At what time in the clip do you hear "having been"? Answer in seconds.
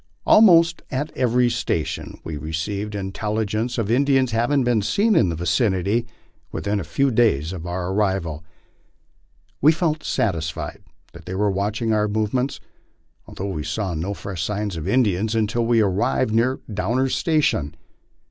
4.31-4.81